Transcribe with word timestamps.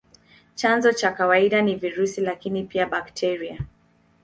Chanzo 0.55 0.93
cha 0.93 1.11
kawaida 1.13 1.61
ni 1.61 1.75
virusi, 1.75 2.21
lakini 2.21 2.63
pia 2.63 2.85
bakteria. 2.85 3.61